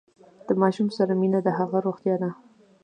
[0.47, 2.29] د ماشوم سره مینه د هغه روغتیا ده۔